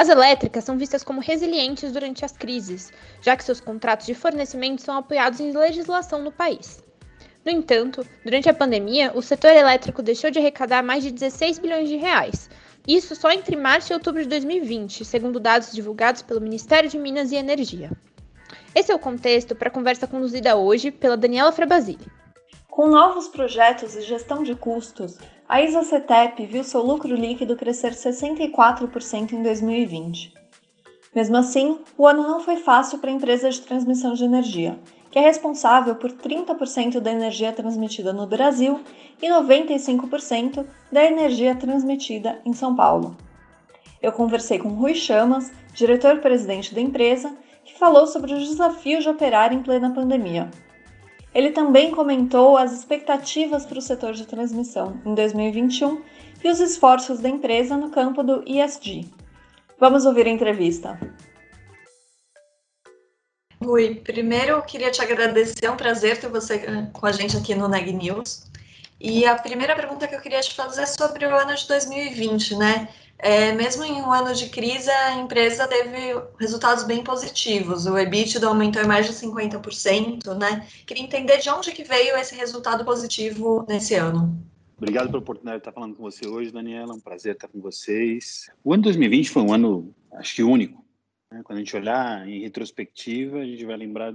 [0.00, 2.90] As elétricas são vistas como resilientes durante as crises,
[3.20, 6.82] já que seus contratos de fornecimento são apoiados em legislação no país.
[7.44, 11.86] No entanto, durante a pandemia, o setor elétrico deixou de arrecadar mais de 16 bilhões
[11.86, 12.48] de reais.
[12.88, 17.30] Isso só entre março e outubro de 2020, segundo dados divulgados pelo Ministério de Minas
[17.30, 17.90] e Energia.
[18.74, 22.10] Esse é o contexto para a conversa conduzida hoje pela Daniela Frabasile.
[22.70, 25.18] Com novos projetos e gestão de custos,
[25.50, 30.32] a Isacetep viu seu lucro líquido crescer 64% em 2020.
[31.12, 34.78] Mesmo assim, o ano não foi fácil para a empresa de transmissão de energia,
[35.10, 38.78] que é responsável por 30% da energia transmitida no Brasil
[39.20, 43.16] e 95% da energia transmitida em São Paulo.
[44.00, 49.52] Eu conversei com Rui Chamas, diretor-presidente da empresa, que falou sobre os desafios de operar
[49.52, 50.48] em plena pandemia.
[51.34, 56.02] Ele também comentou as expectativas para o setor de transmissão em 2021
[56.42, 59.08] e os esforços da empresa no campo do ESG.
[59.78, 60.98] Vamos ouvir a entrevista.
[63.62, 67.36] Rui, primeiro eu queria te agradecer, é um prazer ter você eh, com a gente
[67.36, 68.50] aqui no Neg News.
[68.98, 72.56] E a primeira pergunta que eu queria te fazer é sobre o ano de 2020,
[72.56, 72.88] né?
[73.22, 77.84] É, mesmo em um ano de crise, a empresa teve resultados bem positivos.
[77.84, 80.66] O EBITDA aumentou em mais de 50%, né?
[80.86, 84.42] Queria entender de onde que veio esse resultado positivo nesse ano.
[84.78, 86.94] Obrigado pela oportunidade de estar falando com você hoje, Daniela.
[86.94, 88.50] Um prazer estar com vocês.
[88.64, 90.82] O ano 2020 foi um ano, acho que único.
[91.30, 91.42] Né?
[91.44, 94.14] Quando a gente olhar em retrospectiva, a gente vai lembrar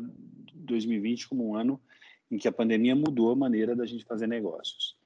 [0.55, 1.79] 2020 como um ano
[2.31, 4.97] em que a pandemia mudou a maneira da gente fazer negócios.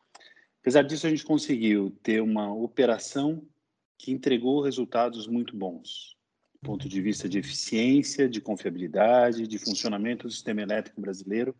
[0.61, 3.43] Apesar disso, a gente conseguiu ter uma operação
[3.99, 6.15] que entregou resultados muito bons,
[6.53, 11.53] do ponto de vista de eficiência, de confiabilidade, de funcionamento do sistema elétrico brasileiro.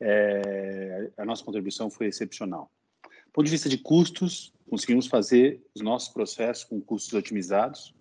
[0.00, 2.68] É, a nossa contribuição foi excepcional.
[3.02, 7.94] Do ponto de vista de custos, conseguimos fazer os nossos processos com custos otimizados.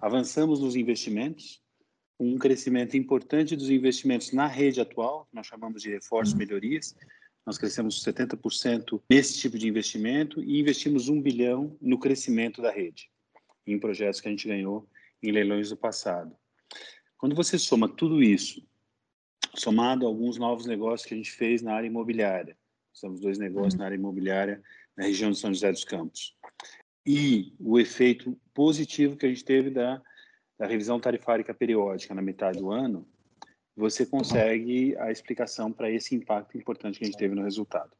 [0.00, 1.60] Avançamos nos investimentos,
[2.18, 6.96] um crescimento importante dos investimentos na rede atual, que nós chamamos de reforço melhorias,
[7.46, 13.08] nós crescemos 70% nesse tipo de investimento e investimos um bilhão no crescimento da rede,
[13.64, 14.88] em projetos que a gente ganhou
[15.22, 16.36] em leilões do passado.
[17.16, 18.66] Quando você soma tudo isso,
[19.54, 22.58] somado a alguns novos negócios que a gente fez na área imobiliária,
[23.00, 23.78] temos dois negócios uhum.
[23.78, 24.62] na área imobiliária
[24.96, 26.34] na região de São José dos Campos,
[27.06, 30.02] e o efeito positivo que a gente teve da,
[30.58, 33.06] da revisão tarifária periódica na metade do ano,
[33.76, 37.90] você consegue a explicação para esse impacto importante que a gente teve no resultado.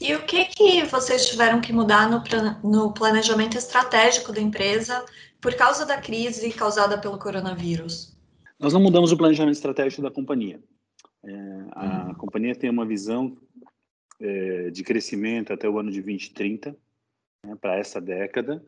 [0.00, 2.22] E o que que vocês tiveram que mudar no,
[2.62, 5.04] no planejamento estratégico da empresa
[5.40, 8.16] por causa da crise causada pelo coronavírus?
[8.60, 10.62] Nós não mudamos o planejamento estratégico da companhia.
[11.24, 11.34] É,
[11.72, 12.14] a hum.
[12.14, 13.36] companhia tem uma visão
[14.20, 16.76] é, de crescimento até o ano de 2030,
[17.44, 18.64] né, para essa década.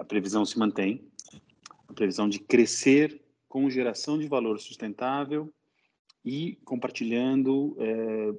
[0.00, 1.06] a previsão se mantém.
[1.88, 3.25] A previsão de crescer
[3.56, 5.50] com geração de valor sustentável
[6.22, 8.34] e compartilhando é,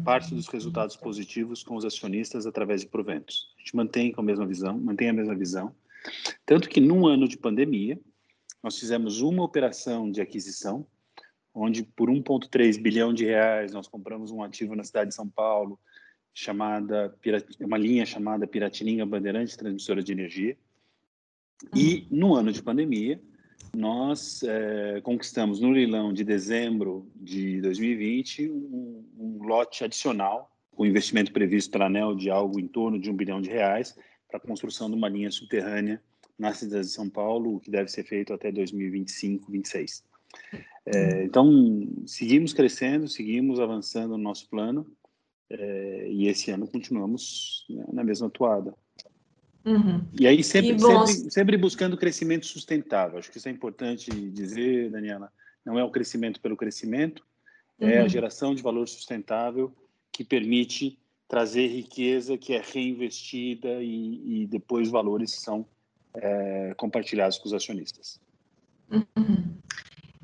[0.00, 3.52] parte dos resultados positivos com os acionistas através de proventos.
[3.56, 5.74] A gente mantém com a mesma visão, mantém a mesma visão,
[6.46, 7.98] tanto que num ano de pandemia
[8.62, 10.86] nós fizemos uma operação de aquisição,
[11.52, 15.80] onde por 1,3 bilhão de reais nós compramos um ativo na cidade de São Paulo
[16.32, 17.12] chamada
[17.58, 20.56] uma linha chamada Piratininga Bandeirantes Transmissora de Energia.
[21.74, 23.20] E no ano de pandemia
[23.74, 31.32] nós é, conquistamos no leilão de dezembro de 2020 um, um lote adicional, com investimento
[31.32, 33.96] previsto pela ANEL de algo em torno de um bilhão de reais,
[34.28, 36.02] para a construção de uma linha subterrânea
[36.38, 40.04] na cidade de São Paulo, o que deve ser feito até 2025, 2026.
[40.86, 44.86] É, então, seguimos crescendo, seguimos avançando no nosso plano,
[45.50, 48.74] é, e esse ano continuamos né, na mesma toada.
[49.64, 50.06] Uhum.
[50.18, 53.18] E aí sempre, e sempre, sempre, buscando crescimento sustentável.
[53.18, 55.30] Acho que isso é importante dizer, Daniela.
[55.64, 57.22] Não é o crescimento pelo crescimento,
[57.78, 57.88] uhum.
[57.88, 58.08] é a uhum.
[58.08, 59.72] geração de valor sustentável
[60.10, 60.98] que permite
[61.28, 65.64] trazer riqueza que é reinvestida e, e depois valores são
[66.14, 68.20] é, compartilhados com os acionistas.
[68.90, 69.56] Uhum.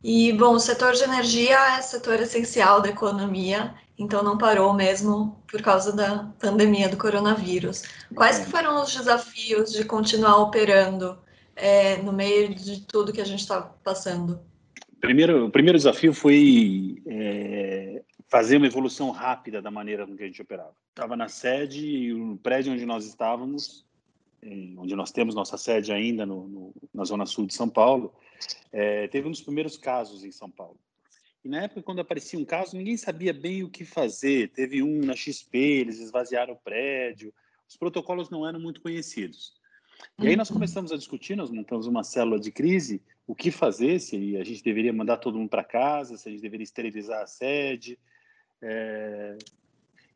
[0.02, 5.42] E, bom, o setor de energia é setor essencial da economia, então não parou mesmo
[5.50, 7.82] por causa da pandemia do coronavírus.
[8.14, 11.18] Quais que foram os desafios de continuar operando
[11.54, 14.40] é, no meio de tudo que a gente está passando?
[15.00, 20.26] Primeiro, o primeiro desafio foi é, fazer uma evolução rápida da maneira com que a
[20.26, 20.74] gente operava.
[20.90, 23.84] Estava na sede e o prédio onde nós estávamos,
[24.78, 28.12] onde nós temos nossa sede ainda no, no, na zona sul de São Paulo,
[28.72, 30.78] é, teve um dos primeiros casos em São Paulo.
[31.46, 34.48] E na época, quando aparecia um caso, ninguém sabia bem o que fazer.
[34.48, 37.32] Teve um na XP, eles esvaziaram o prédio,
[37.68, 39.54] os protocolos não eram muito conhecidos.
[40.18, 40.54] E aí nós uhum.
[40.54, 44.60] começamos a discutir, nós montamos uma célula de crise, o que fazer, se a gente
[44.60, 47.96] deveria mandar todo mundo para casa, se a gente deveria esterilizar a sede.
[48.60, 49.38] É...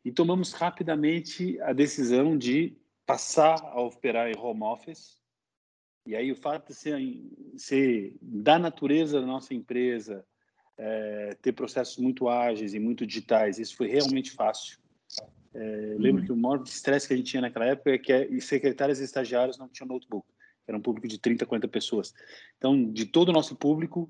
[0.03, 2.75] E tomamos rapidamente a decisão de
[3.05, 5.17] passar a operar em home office.
[6.05, 6.99] E aí o fato de ser,
[7.55, 10.25] ser da natureza da nossa empresa,
[10.77, 14.77] é, ter processos muito ágeis e muito digitais, isso foi realmente fácil.
[15.53, 16.25] É, lembro uhum.
[16.25, 19.03] que o maior estresse que a gente tinha naquela época é que é, secretários e
[19.03, 20.25] estagiários não tinham notebook.
[20.67, 22.13] Era um público de 30, 40 pessoas.
[22.57, 24.09] Então, de todo o nosso público,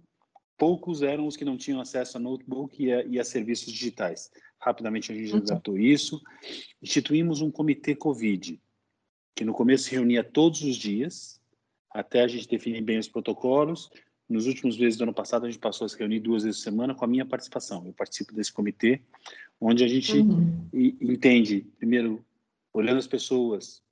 [0.57, 4.29] poucos eram os que não tinham acesso a notebook e a, e a serviços digitais.
[4.59, 5.39] Rapidamente a gente uhum.
[5.39, 6.21] adaptou isso.
[6.81, 8.61] Instituímos um comitê COVID,
[9.35, 11.41] que no começo se reunia todos os dias,
[11.89, 13.89] até a gente definir bem os protocolos.
[14.31, 16.63] Nos últimos meses do ano passado, a gente passou a se reunir duas vezes por
[16.63, 17.85] semana com a minha participação.
[17.85, 19.01] Eu participo desse comitê,
[19.59, 20.69] onde a gente uhum.
[20.73, 22.23] entende, primeiro,
[22.71, 23.83] olhando as pessoas,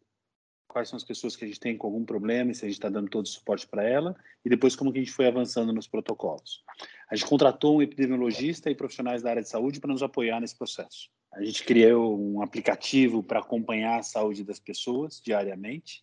[0.65, 2.77] quais são as pessoas que a gente tem com algum problema e se a gente
[2.77, 4.15] está dando todo o suporte para ela,
[4.45, 6.63] e depois como que a gente foi avançando nos protocolos.
[7.11, 10.57] A gente contratou um epidemiologista e profissionais da área de saúde para nos apoiar nesse
[10.57, 11.09] processo.
[11.33, 16.01] A gente criou um aplicativo para acompanhar a saúde das pessoas diariamente,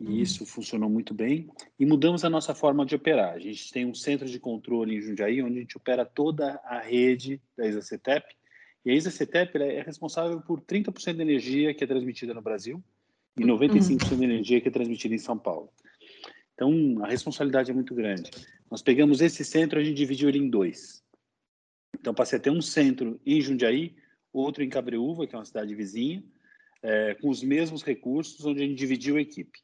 [0.00, 1.48] e isso funcionou muito bem.
[1.78, 3.34] E mudamos a nossa forma de operar.
[3.34, 6.78] A gente tem um centro de controle em Jundiaí, onde a gente opera toda a
[6.78, 8.26] rede da ISACETEP.
[8.84, 12.82] E a ISACETEP é responsável por 30% da energia que é transmitida no Brasil
[13.36, 14.18] e 95% uhum.
[14.18, 15.70] da energia que é transmitida em São Paulo.
[16.54, 18.30] Então, a responsabilidade é muito grande.
[18.70, 21.04] Nós pegamos esse centro, a gente dividiu ele em dois.
[21.98, 23.94] Então, passei a ter um centro em Jundiaí,
[24.32, 26.22] outro em Cabreúva, que é uma cidade vizinha,
[26.82, 29.58] é, com os mesmos recursos, onde a gente dividiu a equipe.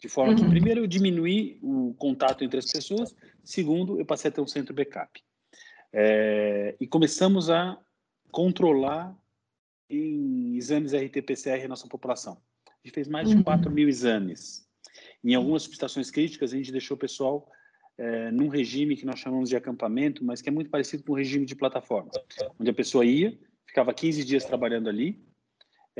[0.00, 0.50] De forma que, uhum.
[0.50, 4.72] primeiro, eu diminuí o contato entre as pessoas, segundo, eu passei a ter um centro
[4.72, 5.20] backup.
[5.92, 7.78] É, e começamos a
[8.30, 9.16] controlar
[9.90, 12.40] em exames RT-PCR a nossa população.
[12.66, 13.42] A gente fez mais de uhum.
[13.42, 14.68] 4 mil exames.
[15.24, 17.50] Em algumas subestações críticas, a gente deixou o pessoal
[17.96, 21.16] é, num regime que nós chamamos de acampamento, mas que é muito parecido com o
[21.16, 22.10] regime de plataforma,
[22.58, 23.36] onde a pessoa ia,
[23.66, 25.20] ficava 15 dias trabalhando ali,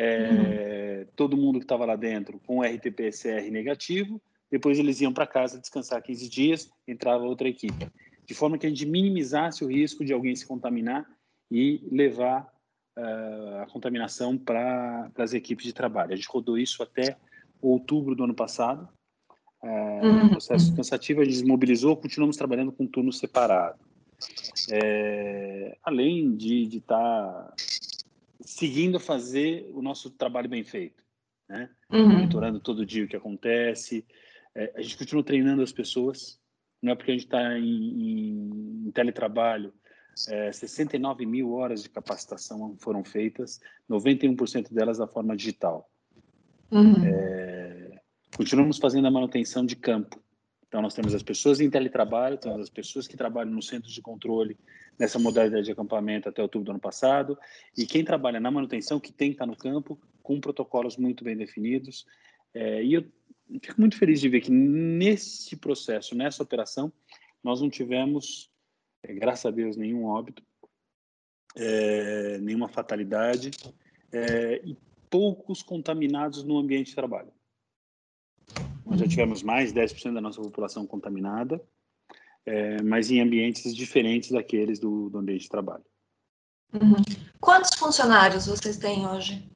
[0.01, 1.13] é, uhum.
[1.17, 6.01] todo mundo que estava lá dentro com RT-PCR negativo, depois eles iam para casa descansar
[6.01, 7.91] 15 dias, entrava outra equipe.
[8.25, 11.05] De forma que a gente minimizasse o risco de alguém se contaminar
[11.51, 12.49] e levar
[12.97, 16.13] uh, a contaminação para as equipes de trabalho.
[16.13, 17.17] A gente rodou isso até
[17.61, 18.89] outubro do ano passado.
[19.61, 20.25] Uh, uhum.
[20.27, 23.81] Um processo cansativo, a gente desmobilizou, continuamos trabalhando com turno separado.
[24.71, 27.55] É, além de estar
[28.41, 31.03] seguindo a fazer o nosso trabalho bem feito,
[31.49, 31.71] né?
[31.91, 32.09] Uhum.
[32.09, 34.07] Monitorando todo dia o que acontece.
[34.55, 36.41] É, a gente continua treinando as pessoas.
[36.81, 39.73] Não é porque a gente está em, em, teletrabalho.
[40.29, 45.89] É, 69 mil horas de capacitação foram feitas, 91% delas da forma digital.
[46.71, 47.05] Uhum.
[47.05, 48.01] É,
[48.37, 50.21] continuamos fazendo a manutenção de campo.
[50.69, 54.03] Então, nós temos as pessoas em teletrabalho, temos as pessoas que trabalham no centro de
[54.03, 54.57] controle
[54.99, 57.39] nessa modalidade de acampamento até outubro do ano passado,
[57.77, 61.37] e quem trabalha na manutenção, que tem que estar no campo, com protocolos muito bem
[61.37, 62.05] definidos.
[62.53, 63.05] É, e eu
[63.63, 66.93] fico muito feliz de ver que nesse processo, nessa operação,
[67.43, 68.51] nós não tivemos,
[69.03, 70.43] é, graças a Deus, nenhum óbito,
[71.57, 73.51] é, nenhuma fatalidade,
[74.13, 74.77] é, e
[75.09, 77.33] poucos contaminados no ambiente de trabalho.
[78.89, 81.63] Nós já tivemos mais de 10% da nossa população contaminada,
[82.47, 85.85] é, mas em ambientes diferentes daqueles do, do ambiente de trabalho.
[86.73, 87.03] Uhum.
[87.41, 89.47] Quantos funcionários vocês têm hoje?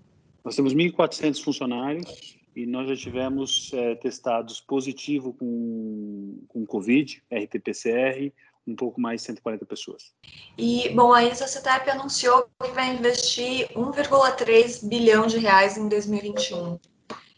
[0.45, 8.33] Nós temos 1.400 funcionários e nós já tivemos é, testados positivo com, com Covid, RT-PCR,
[8.67, 10.13] um pouco mais de 140 pessoas.
[10.59, 16.79] E, bom, a ISA-CETEP anunciou que vai investir 1,3 bilhão de reais em 2021.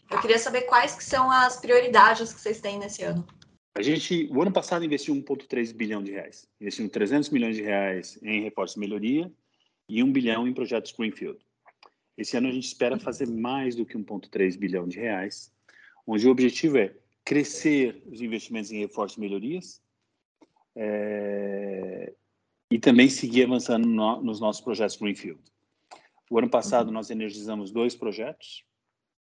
[0.09, 3.25] Eu queria saber quais que são as prioridades que vocês têm nesse ano.
[3.77, 6.47] A gente, o ano passado, investiu 1,3 bilhão de reais.
[6.61, 9.31] Investimos 300 milhões de reais em reforço e melhoria
[9.89, 11.39] e 1 bilhão em projetos Greenfield.
[12.17, 15.51] Esse ano a gente espera fazer mais do que 1,3 bilhão de reais,
[16.07, 16.93] onde o objetivo é
[17.25, 19.81] crescer os investimentos em reforço e melhorias
[20.75, 22.13] é,
[22.69, 25.41] e também seguir avançando no, nos nossos projetos Greenfield.
[26.29, 28.63] O ano passado nós energizamos dois projetos.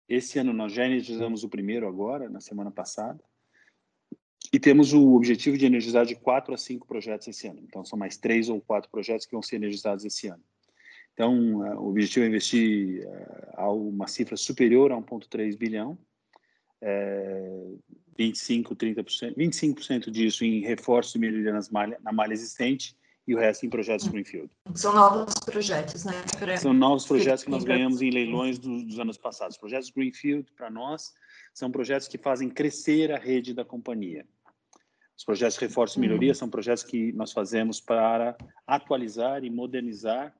[0.08, 3.22] Esse ano nós já energizamos o primeiro agora, na semana passada
[4.52, 7.60] E temos o objetivo de energizar de quatro a cinco projetos esse ano.
[7.62, 10.42] Então, são mais três ou quatro projetos que vão ser energizados esse ano.
[11.14, 15.98] Então, uh, o objetivo é investir uh, a uma cifra superior a 1,3 bilhão,
[16.80, 17.64] é,
[18.18, 23.64] 25, 30%, 25% disso em reforço e melhoria malha, na malha existente e o resto
[23.64, 24.50] em projetos Greenfield.
[24.74, 26.12] São novos projetos, né?
[26.60, 29.56] São novos projetos que nós ganhamos em leilões dos, dos anos passados.
[29.56, 31.12] Projetos Greenfield, para nós,
[31.54, 34.26] são projetos que fazem crescer a rede da companhia.
[35.16, 36.34] Os projetos de reforço e melhoria uhum.
[36.34, 38.36] são projetos que nós fazemos para
[38.66, 40.34] atualizar e modernizar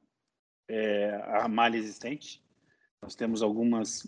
[0.69, 2.43] é, a malha existente.
[3.01, 4.05] Nós temos algumas,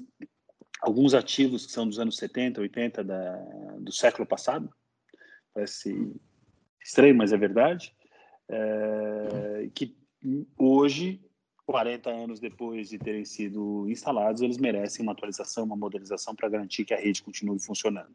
[0.80, 3.36] alguns ativos que são dos anos 70, 80 da,
[3.78, 4.68] do século passado.
[5.52, 6.12] Parece
[6.82, 7.94] estranho, mas é verdade.
[8.48, 9.96] É, que
[10.58, 11.20] hoje,
[11.66, 16.84] 40 anos depois de terem sido instalados, eles merecem uma atualização, uma modernização para garantir
[16.84, 18.14] que a rede continue funcionando.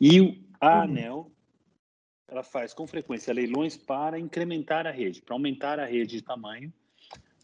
[0.00, 1.30] E a ANEL
[2.28, 6.72] ela faz com frequência leilões para incrementar a rede, para aumentar a rede de tamanho.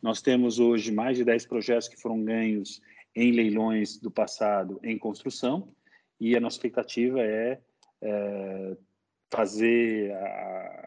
[0.03, 2.83] Nós temos hoje mais de 10 projetos que foram ganhos
[3.17, 5.69] em leilões do passado em construção
[6.21, 7.61] e a nossa expectativa é,
[8.03, 8.77] é
[9.33, 10.84] fazer a,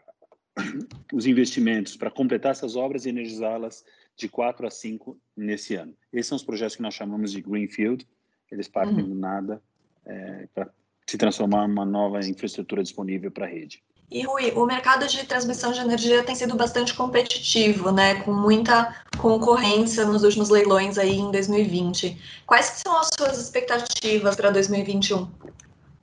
[1.12, 3.84] os investimentos para completar essas obras e energizá-las
[4.16, 5.94] de 4 a 5 nesse ano.
[6.12, 8.06] Esses são os projetos que nós chamamos de Greenfield,
[8.50, 9.10] eles partem uhum.
[9.10, 9.62] do nada
[10.04, 10.70] é, para
[11.06, 13.82] se transformar em uma nova infraestrutura disponível para a rede.
[14.10, 18.94] E Rui, o mercado de transmissão de energia tem sido bastante competitivo, né, com muita
[19.18, 22.16] concorrência nos últimos leilões aí em 2020.
[22.46, 25.28] Quais são as suas expectativas para 2021?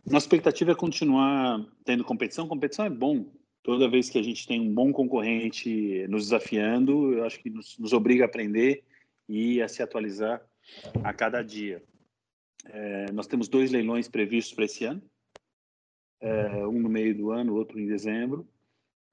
[0.05, 2.47] Nossa expectativa é continuar tendo competição.
[2.47, 3.25] Competição é bom.
[3.65, 7.77] Toda vez que a gente tem um bom concorrente nos desafiando, eu acho que nos,
[7.79, 8.83] nos obriga a aprender
[9.27, 10.39] e a se atualizar
[11.03, 11.83] a cada dia.
[12.65, 15.01] É, nós temos dois leilões previstos para esse ano
[16.21, 18.47] é, um no meio do ano, outro em dezembro,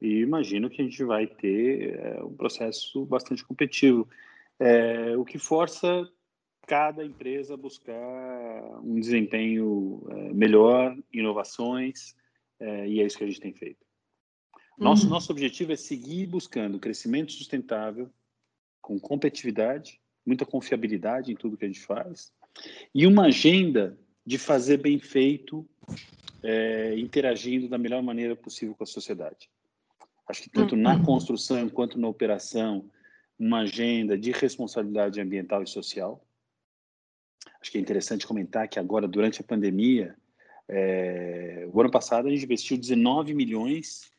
[0.00, 4.08] e imagino que a gente vai ter é, um processo bastante competitivo,
[4.58, 6.08] é, o que força
[6.66, 12.14] cada empresa a buscar um desempenho é, melhor, inovações,
[12.60, 13.91] é, e é isso que a gente tem feito.
[14.78, 15.10] Nosso, uhum.
[15.10, 18.10] nosso objetivo é seguir buscando crescimento sustentável,
[18.80, 22.32] com competitividade, muita confiabilidade em tudo que a gente faz,
[22.94, 25.68] e uma agenda de fazer bem feito
[26.42, 29.50] é, interagindo da melhor maneira possível com a sociedade.
[30.28, 31.04] Acho que tanto na uhum.
[31.04, 32.90] construção quanto na operação,
[33.38, 36.24] uma agenda de responsabilidade ambiental e social.
[37.60, 40.16] Acho que é interessante comentar que agora, durante a pandemia,
[40.68, 44.11] é, o ano passado a gente investiu 19 milhões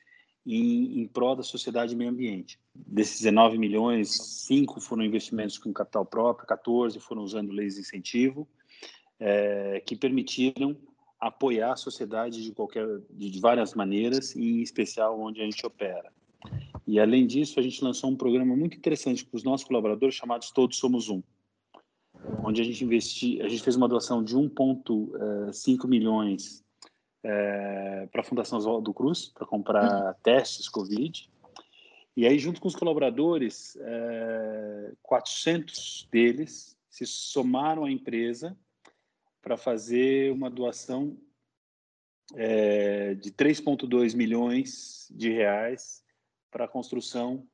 [0.45, 2.59] em, em prol da sociedade e meio ambiente.
[2.75, 8.47] Desses 19 milhões, 5 foram investimentos com capital próprio, 14 foram usando leis de incentivo,
[9.19, 10.75] é, que permitiram
[11.19, 16.11] apoiar a sociedade de qualquer de várias maneiras e em especial onde a gente opera.
[16.85, 20.51] E além disso, a gente lançou um programa muito interessante para os nossos colaboradores chamados
[20.51, 21.23] Todos Somos Um,
[22.43, 26.62] onde a gente investi, a gente fez uma doação de 1.5 eh, milhões
[27.23, 30.13] é, para a Fundação Oswaldo Cruz para comprar uhum.
[30.21, 31.29] testes COVID.
[32.15, 38.55] E aí, junto com os colaboradores, é, eh, 400 deles se somaram à empresa
[39.41, 41.17] para fazer uma doação
[42.35, 46.03] é, de 3,2 milhões de reais
[46.51, 47.47] para a construção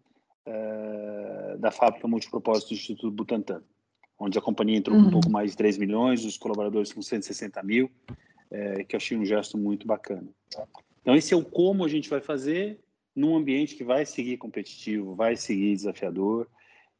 [0.45, 3.63] é, da fábrica multipropósito do Instituto Butantan,
[4.19, 5.03] onde a companhia entrou uhum.
[5.03, 7.89] com um pouco mais de 3 milhões, os colaboradores com 160 mil,
[8.51, 10.27] é, que eu achei um gesto muito bacana.
[11.01, 12.79] Então, esse é o como a gente vai fazer
[13.15, 16.47] num ambiente que vai seguir competitivo, vai seguir desafiador,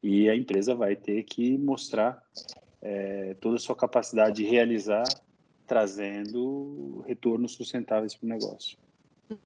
[0.02, 2.22] e a empresa vai ter que mostrar
[2.82, 5.04] é, toda a sua capacidade de realizar,
[5.66, 8.76] trazendo retornos sustentáveis para o negócio.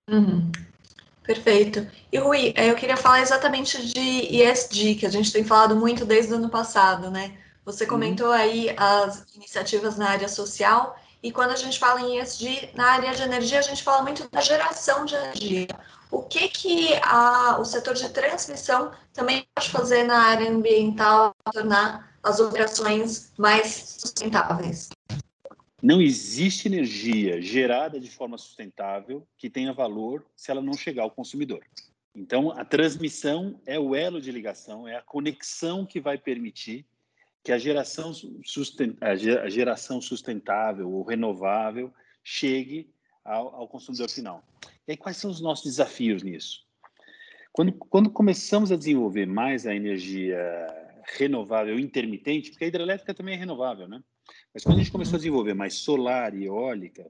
[0.08, 0.50] Uhum.
[1.22, 1.86] Perfeito.
[2.12, 6.04] E Rui, é, eu queria falar exatamente de ESG, que a gente tem falado muito
[6.04, 7.36] desde o ano passado, né?
[7.64, 8.32] Você comentou uhum.
[8.32, 13.14] aí as iniciativas na área social, e quando a gente fala em ESG, na área
[13.14, 15.68] de energia, a gente fala muito da geração de energia.
[16.10, 21.52] O que, que a, o setor de transmissão também pode fazer na área ambiental para
[21.54, 24.90] tornar as operações mais sustentáveis.
[25.82, 31.10] Não existe energia gerada de forma sustentável que tenha valor se ela não chegar ao
[31.10, 31.64] consumidor.
[32.14, 36.84] Então, a transmissão é o elo de ligação, é a conexão que vai permitir
[37.44, 38.10] que a geração,
[39.02, 42.90] a geração sustentável ou renovável chegue
[43.22, 44.42] ao, ao, consumidor final.
[44.88, 46.64] E aí, quais são os nossos desafios nisso?
[47.52, 50.42] Quando, quando começamos a desenvolver mais a energia
[51.18, 54.02] renovável intermitente, porque a hidrelétrica também é renovável, né?
[54.54, 57.06] Mas quando a gente começou a desenvolver mais solar e eólica,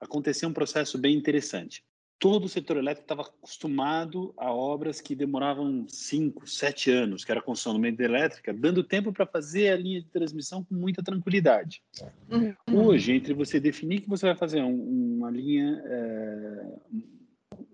[0.00, 1.84] aconteceu um processo bem interessante.
[2.18, 7.40] Todo o setor elétrico estava acostumado a obras que demoravam 5, 7 anos, que era
[7.40, 11.82] a construção da elétrica, dando tempo para fazer a linha de transmissão com muita tranquilidade.
[12.30, 12.54] Uhum.
[12.86, 16.76] Hoje, entre você definir que você vai fazer um, uma linha, é,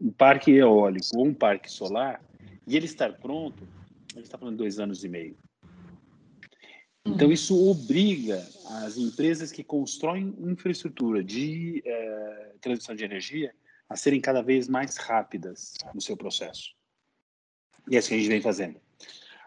[0.01, 2.21] um parque eólico ou um parque solar,
[2.67, 3.67] e ele estar pronto,
[4.15, 5.37] ele está falando dois anos e meio.
[7.07, 7.33] Então, uhum.
[7.33, 8.47] isso obriga
[8.85, 13.55] as empresas que constroem infraestrutura de é, transmissão de energia
[13.91, 16.73] a serem cada vez mais rápidas no seu processo.
[17.91, 18.81] E é isso que a gente vem fazendo.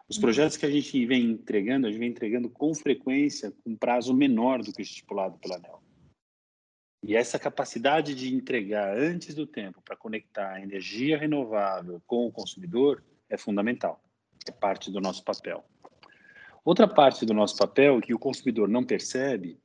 [0.09, 4.13] Os projetos que a gente vem entregando, a gente vem entregando com frequência, com prazo
[4.13, 5.81] menor do que estipulado pela ANEL.
[7.01, 12.31] E essa capacidade de entregar antes do tempo para conectar a energia renovável com o
[12.31, 14.03] consumidor é fundamental.
[14.45, 15.63] É parte do nosso papel.
[16.65, 19.59] Outra parte do nosso papel que o consumidor não percebe,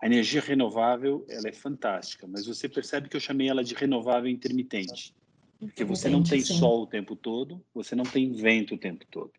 [0.00, 4.30] a energia renovável ela é fantástica, mas você percebe que eu chamei ela de renovável
[4.30, 5.14] intermitente.
[5.58, 6.54] Porque você não tem sim.
[6.56, 9.32] sol o tempo todo, você não tem vento o tempo todo.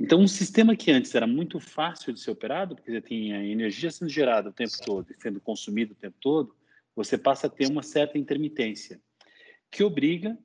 [0.00, 3.90] Então, um sistema que antes era muito fácil de ser operado, porque você tinha energia
[3.90, 6.56] sendo gerada o tempo todo e sendo consumida o tempo todo,
[6.94, 9.00] você passa a ter uma certa intermitência,
[9.70, 10.38] que obriga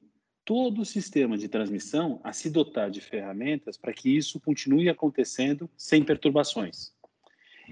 [0.43, 5.69] todo o sistema de transmissão a se dotar de ferramentas para que isso continue acontecendo
[5.77, 6.92] sem perturbações.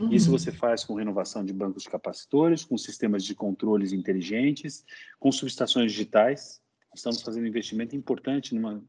[0.01, 0.13] Uhum.
[0.13, 4.85] Isso você faz com renovação de bancos de capacitores, com sistemas de controles inteligentes,
[5.19, 6.61] com subestações digitais.
[6.95, 8.83] Estamos fazendo um investimento importante numa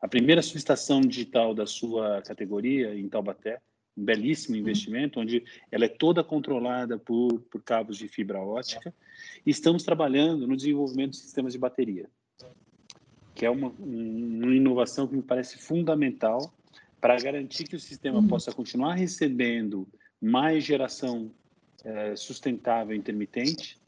[0.00, 3.60] a primeira subestação digital da sua categoria em Taubaté,
[3.94, 4.62] um belíssimo uhum.
[4.62, 8.94] investimento, onde ela é toda controlada por, por cabos de fibra ótica.
[9.44, 12.08] E estamos trabalhando no desenvolvimento de sistemas de bateria
[13.40, 16.52] que é uma, uma inovação que me parece fundamental
[17.00, 18.28] para garantir que o sistema uhum.
[18.28, 19.88] possa continuar recebendo
[20.20, 21.30] mais geração
[21.84, 23.78] é, sustentável intermitente,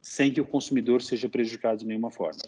[0.00, 2.40] sem que o consumidor seja prejudicado de nenhuma forma.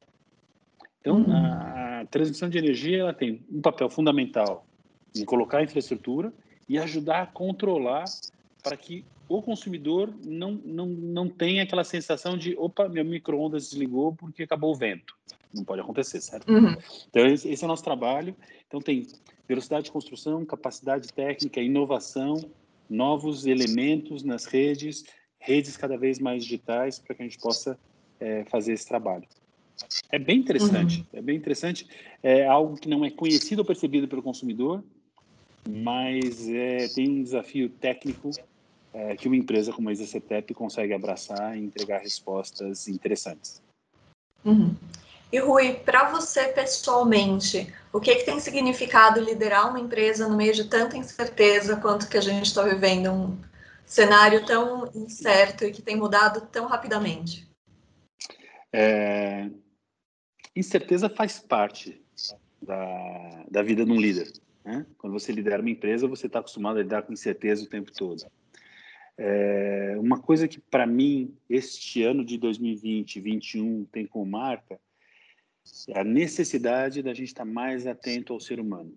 [1.00, 1.32] Então, uhum.
[1.32, 4.66] a, a, transmissão de energia ela tem um papel fundamental
[5.14, 6.32] em colocar a infraestrutura
[6.68, 8.04] e ajudar a controlar
[8.62, 14.14] para que o consumidor não, não, não tenha aquela sensação de opa, meu micro-ondas desligou
[14.14, 15.16] porque acabou o vento.
[15.54, 16.50] Não pode acontecer, certo?
[16.50, 16.76] Uhum.
[17.08, 18.36] Então, esse, esse, é o nosso trabalho.
[18.66, 19.06] Então, tem
[19.48, 22.50] velocidade de construção, capacidade técnica, inovação,
[22.88, 25.04] novos elementos nas redes,
[25.38, 27.78] redes cada vez mais digitais para que a gente possa
[28.20, 29.24] é, fazer esse trabalho.
[30.10, 31.18] É bem interessante, uhum.
[31.18, 31.86] é bem interessante.
[32.22, 34.82] É algo que não é conhecido ou percebido pelo consumidor,
[35.68, 38.30] mas é, tem um desafio técnico
[38.94, 43.60] é, que uma empresa como a EasyCetep consegue abraçar e entregar respostas interessantes.
[44.44, 44.74] Uhum.
[45.32, 50.52] E Rui, para você pessoalmente, o que, que tem significado liderar uma empresa no meio
[50.52, 53.38] de tanta incerteza quanto que a gente está vivendo um
[53.86, 57.48] cenário tão incerto e que tem mudado tão rapidamente?
[58.70, 59.48] É...
[60.54, 62.04] Incerteza faz parte
[62.60, 64.30] da, da vida de um líder.
[64.62, 64.84] Né?
[64.98, 68.22] Quando você lidera uma empresa, você está acostumado a lidar com incerteza o tempo todo.
[69.16, 74.78] É, uma coisa que, para mim, este ano de 2020 2021 tem como marca é
[75.94, 78.96] a necessidade da gente estar mais atento ao ser humano.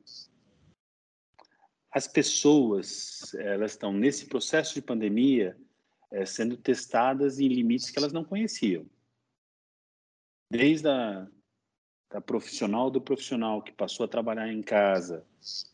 [1.91, 5.57] As pessoas, elas estão nesse processo de pandemia
[6.11, 8.85] é, sendo testadas em limites que elas não conheciam.
[10.51, 11.27] Desde a
[12.09, 15.23] da profissional do profissional que passou a trabalhar em casa,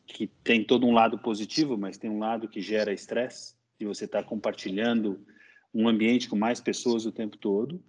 [0.05, 4.05] que tem todo um lado positivo, mas tem um lado que gera estresse, de você
[4.05, 5.25] estar compartilhando
[5.73, 7.81] um ambiente com mais pessoas o tempo todo,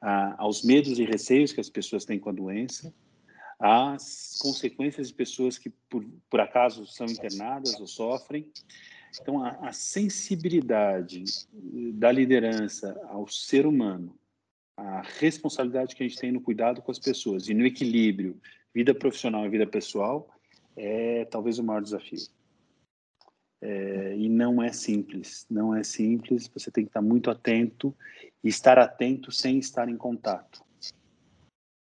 [0.00, 2.92] aos medos e receios que as pessoas têm com a doença,
[3.58, 8.50] às consequências de pessoas que, por, por acaso, são internadas ou sofrem.
[9.20, 11.24] Então, a, a sensibilidade
[11.94, 14.14] da liderança ao ser humano,
[14.76, 18.38] a responsabilidade que a gente tem no cuidado com as pessoas e no equilíbrio
[18.74, 20.28] vida profissional e vida pessoal
[20.76, 22.18] é talvez o maior desafio.
[23.60, 26.48] É, e não é simples, não é simples.
[26.52, 27.94] Você tem que estar muito atento
[28.42, 30.64] e estar atento sem estar em contato.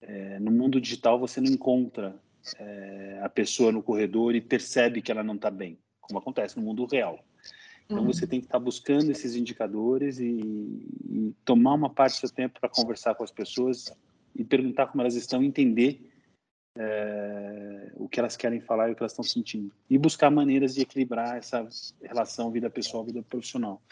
[0.00, 2.16] É, no mundo digital, você não encontra
[2.58, 6.62] é, a pessoa no corredor e percebe que ela não está bem, como acontece no
[6.62, 7.22] mundo real.
[7.90, 12.30] Então, você tem que estar buscando esses indicadores e, e tomar uma parte do seu
[12.30, 13.90] tempo para conversar com as pessoas
[14.36, 16.06] e perguntar como elas estão, entender
[16.78, 19.72] é, o que elas querem falar e o que elas estão sentindo.
[19.90, 21.68] E buscar maneiras de equilibrar essa
[22.00, 23.82] relação vida pessoal, vida profissional.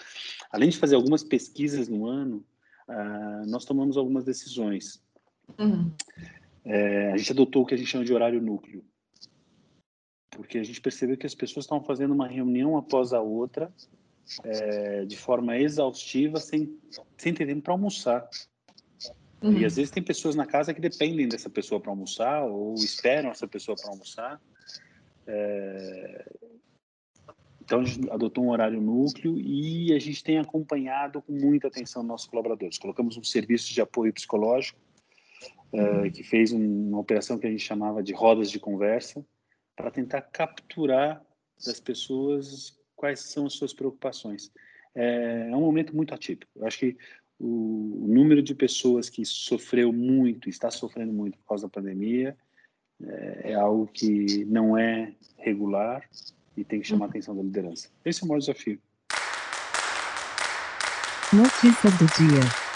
[0.50, 2.44] Além de fazer algumas pesquisas no ano,
[2.88, 5.02] uh, nós tomamos algumas decisões.
[5.58, 5.92] Uhum.
[6.64, 8.84] É, a gente adotou o que a gente chama de horário núcleo.
[10.30, 13.72] Porque a gente percebeu que as pessoas estavam fazendo uma reunião após a outra
[14.44, 16.78] é, de forma exaustiva sem,
[17.16, 18.28] sem ter tempo para almoçar.
[19.42, 19.58] Uhum.
[19.58, 23.30] E às vezes tem pessoas na casa que dependem dessa pessoa para almoçar ou esperam
[23.30, 24.40] essa pessoa para almoçar.
[25.26, 26.32] É...
[27.60, 32.02] Então a gente adotou um horário núcleo e a gente tem acompanhado com muita atenção
[32.02, 32.78] nossos colaboradores.
[32.78, 34.78] Colocamos um serviço de apoio psicológico
[35.72, 39.24] é, que fez um, uma operação que a gente chamava de rodas de conversa
[39.74, 41.20] para tentar capturar
[41.64, 44.50] das pessoas quais são as suas preocupações.
[44.96, 46.50] É, é um momento muito atípico.
[46.56, 46.96] Eu acho que
[47.38, 52.34] o, o, número de pessoas que sofreu muito, está sofrendo muito por causa da pandemia,
[53.04, 56.02] é, é algo que não é regular
[56.56, 57.90] e tem que chamar a atenção da liderança.
[58.04, 58.80] Esse é o maior desafio.
[61.30, 62.66] Notícia do dia.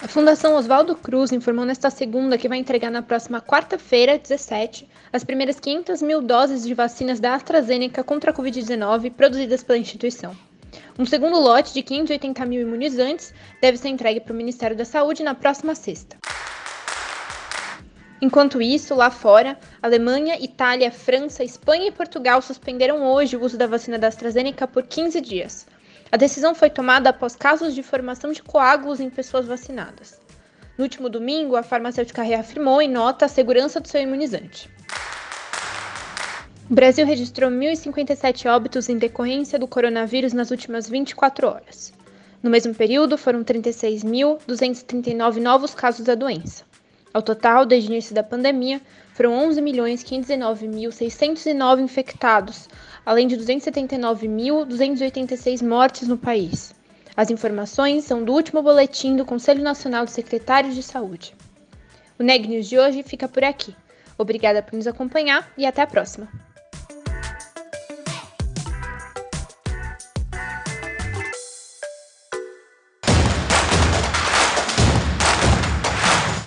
[0.00, 5.22] A Fundação Oswaldo Cruz informou nesta segunda que vai entregar na próxima quarta-feira, 17, as
[5.22, 10.34] primeiras 500 mil doses de vacinas da AstraZeneca contra a Covid-19 produzidas pela instituição.
[10.98, 15.22] Um segundo lote de 580 mil imunizantes deve ser entregue para o Ministério da Saúde
[15.22, 16.16] na próxima sexta.
[18.20, 23.66] Enquanto isso, lá fora, Alemanha, Itália, França, Espanha e Portugal suspenderam hoje o uso da
[23.66, 25.66] vacina da AstraZeneca por 15 dias.
[26.12, 30.20] A decisão foi tomada após casos de formação de coágulos em pessoas vacinadas.
[30.78, 34.70] No último domingo, a farmacêutica reafirmou em nota a segurança do seu imunizante.
[36.72, 41.92] O Brasil registrou 1.057 óbitos em decorrência do coronavírus nas últimas 24 horas.
[42.42, 46.64] No mesmo período, foram 36.239 novos casos da doença.
[47.12, 48.80] Ao total, desde o início da pandemia,
[49.12, 52.70] foram 11.519.609 infectados,
[53.04, 56.74] além de 279.286 mortes no país.
[57.14, 61.34] As informações são do último boletim do Conselho Nacional de Secretários de Saúde.
[62.18, 63.76] O Neg News de hoje fica por aqui.
[64.16, 66.30] Obrigada por nos acompanhar e até a próxima.